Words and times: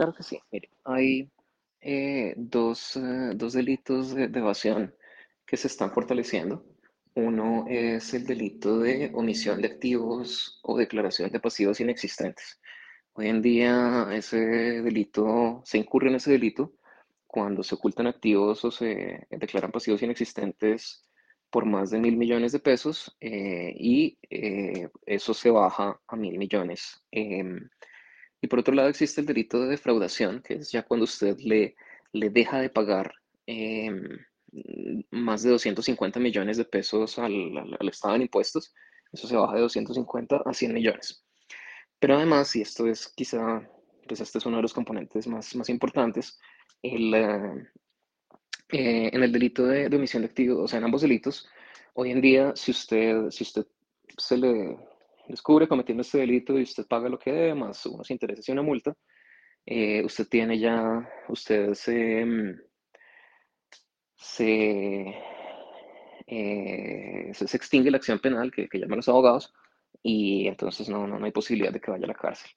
claro 0.00 0.14
que 0.14 0.22
sí. 0.22 0.40
Mire, 0.50 0.70
hay 0.84 1.30
eh, 1.82 2.32
dos, 2.36 2.96
eh, 2.96 3.32
dos, 3.34 3.52
delitos 3.52 4.14
de, 4.14 4.24
evasión 4.24 4.94
que 5.46 5.58
se 5.58 5.66
están 5.66 5.92
fortaleciendo. 5.92 6.64
Uno 7.14 7.66
es 7.68 8.14
el 8.14 8.24
delito 8.24 8.78
de 8.78 9.10
omisión 9.12 9.60
de 9.60 9.68
activos 9.68 10.58
o 10.62 10.78
declaración 10.78 11.30
de 11.30 11.40
pasivos 11.40 11.80
inexistentes. 11.80 12.58
Hoy 13.12 13.28
en 13.28 13.42
día 13.42 14.08
ese 14.12 14.38
delito, 14.38 15.60
se 15.66 15.76
incurre 15.76 16.08
en 16.08 16.14
ese 16.14 16.30
delito 16.30 16.72
cuando 17.26 17.62
se 17.62 17.74
ocultan 17.74 18.06
activos 18.06 18.64
o 18.64 18.70
se 18.70 19.26
declaran 19.30 19.70
pasivos 19.70 20.02
inexistentes 20.02 21.04
por 21.50 21.66
más 21.66 21.90
de 21.90 21.98
mil 21.98 22.16
millones 22.16 22.52
de 22.52 22.60
pesos 22.60 23.14
eh, 23.20 23.74
y 23.76 24.16
eso 25.04 25.34
se 25.34 25.50
baja 25.50 26.00
a 26.06 26.16
mil 26.16 26.38
millones. 26.38 27.02
Y 28.40 28.46
por 28.48 28.58
otro 28.58 28.74
lado 28.74 28.88
existe 28.88 29.20
el 29.20 29.26
delito 29.26 29.60
de 29.60 29.68
defraudación, 29.68 30.42
que 30.42 30.54
es 30.54 30.72
ya 30.72 30.82
cuando 30.82 31.04
usted 31.04 31.38
le, 31.40 31.76
le 32.12 32.30
deja 32.30 32.60
de 32.60 32.70
pagar 32.70 33.12
em, 33.46 34.18
más 35.10 35.42
de 35.42 35.50
250 35.50 36.18
millones 36.20 36.56
de 36.56 36.64
pesos 36.64 37.18
al, 37.18 37.56
al, 37.78 37.88
Estado 37.88 38.14
en 38.16 38.22
impuestos. 38.22 38.74
Eso 39.12 39.26
se 39.26 39.36
baja 39.36 39.54
de 39.56 39.62
250 39.62 40.42
a 40.44 40.54
100 40.54 40.72
millones. 40.72 41.24
Pero 41.98 42.16
además, 42.16 42.54
y 42.56 42.62
esto 42.62 42.86
es 42.86 43.08
quizá, 43.08 43.68
pues 44.08 44.20
este 44.20 44.38
es 44.38 44.46
uno 44.46 44.56
de 44.56 44.62
los 44.62 44.72
componentes 44.72 45.26
más, 45.26 45.54
más 45.54 45.68
importantes, 45.68 46.38
el, 46.82 47.14
eh, 47.14 47.68
eh, 48.70 49.10
en 49.12 49.22
el 49.22 49.32
delito 49.32 49.66
de, 49.66 49.88
de, 49.88 49.96
omisión 49.96 50.22
de 50.22 50.28
activos, 50.28 50.64
o 50.64 50.68
sea, 50.68 50.78
en 50.78 50.84
ambos 50.84 51.02
delitos, 51.02 51.46
hoy 51.94 52.10
en 52.10 52.20
día, 52.22 52.52
si 52.56 52.70
usted, 52.70 53.28
si 53.30 53.44
usted 53.44 53.66
se 54.16 54.38
le, 54.38 54.78
descubre 55.30 55.68
cometiendo 55.68 56.02
este 56.02 56.18
delito 56.18 56.58
y 56.58 56.62
usted 56.62 56.86
paga 56.86 57.08
lo 57.08 57.18
que 57.18 57.32
debe, 57.32 57.54
más 57.54 57.84
unos 57.86 58.10
intereses 58.10 58.48
y 58.48 58.52
una 58.52 58.62
multa, 58.62 58.94
eh, 59.66 60.02
usted 60.04 60.26
tiene 60.28 60.58
ya, 60.58 61.08
usted 61.28 61.74
se, 61.74 62.24
mm, 62.24 62.60
eh, 64.38 65.14
se, 67.34 67.48
se, 67.48 67.56
extingue 67.56 67.90
la 67.90 67.96
acción 67.98 68.18
penal 68.20 68.50
que, 68.52 68.68
llaman 68.72 68.98
los 68.98 69.08
abogados 69.08 69.52
y 70.02 70.46
entonces 70.46 70.88
no, 70.88 71.06
no, 71.06 71.18
no 71.18 71.26
hay 71.26 71.32
posibilidad 71.32 71.72
de 71.72 71.80
que 71.80 71.90
vaya 71.90 72.04
a 72.04 72.08
la 72.08 72.14
cárcel. 72.14 72.50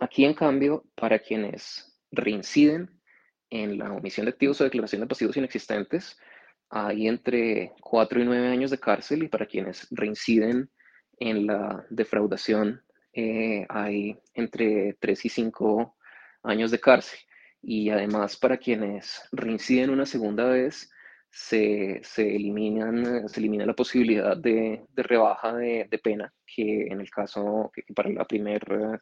Aquí, 0.00 0.24
en 0.24 0.34
cambio, 0.34 0.84
para 0.94 1.18
quienes 1.18 1.98
reinciden 2.10 3.00
en 3.50 3.78
la 3.78 3.92
omisión 3.92 4.26
de 4.26 4.32
activos 4.32 4.60
o 4.60 4.64
declaración 4.64 5.02
de 5.02 5.06
pasivos 5.06 5.36
inexistentes, 5.36 6.18
hay 6.70 7.06
entre 7.06 7.72
4 7.80 8.20
y 8.20 8.24
9 8.24 8.48
años 8.48 8.70
de 8.70 8.80
cárcel 8.80 9.22
y 9.22 9.28
para 9.28 9.46
quienes 9.46 9.86
reinciden 9.90 10.70
en 11.18 11.46
la 11.46 11.86
defraudación 11.90 12.82
eh, 13.12 13.66
hay 13.68 14.18
entre 14.34 14.94
3 15.00 15.24
y 15.24 15.28
5 15.28 15.96
años 16.42 16.70
de 16.70 16.80
cárcel. 16.80 17.18
Y 17.62 17.90
además 17.90 18.36
para 18.36 18.58
quienes 18.58 19.22
reinciden 19.32 19.90
una 19.90 20.06
segunda 20.06 20.44
vez, 20.46 20.90
se, 21.30 22.00
se, 22.04 22.36
eliminan, 22.36 23.28
se 23.28 23.40
elimina 23.40 23.66
la 23.66 23.74
posibilidad 23.74 24.36
de, 24.36 24.84
de 24.88 25.02
rebaja 25.02 25.54
de, 25.54 25.86
de, 25.90 25.98
pena, 25.98 26.32
que 26.46 26.86
en 26.86 27.00
el 27.00 27.10
caso 27.10 27.72
que, 27.74 27.82
para 27.92 28.10
la 28.10 28.24
primera, 28.24 29.00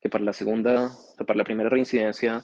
que 0.00 0.08
para 0.08 0.24
la 0.24 0.32
segunda, 0.32 0.90
para 1.26 1.36
la 1.36 1.44
primera 1.44 1.68
reincidencia, 1.68 2.42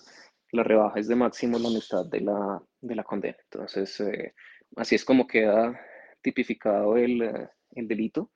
la 0.53 0.63
rebaja 0.63 1.01
es 1.01 1.09
de 1.09 1.17
máximo 1.17 1.59
la 1.59 1.71
mitad 1.71 2.07
de 2.07 2.21
la, 2.21 2.63
de 2.81 2.95
la 2.95 3.03
condena. 3.03 3.37
Entonces, 3.51 3.99
eh, 4.01 4.35
así 4.77 4.95
es 4.95 5.05
como 5.05 5.27
queda 5.27 5.79
tipificado 6.23 6.97
el, 6.97 7.49
el 7.73 7.89
delito 7.89 8.31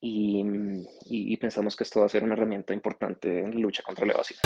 y, 0.00 1.36
pensamos 1.36 1.76
que 1.76 1.84
esto 1.84 2.00
va 2.00 2.06
a 2.06 2.08
ser 2.08 2.22
una 2.22 2.34
herramienta 2.34 2.74
importante 2.74 3.40
en 3.40 3.54
la 3.54 3.60
lucha 3.60 3.82
contra 3.82 4.06
la 4.06 4.12
evasión. 4.12 4.38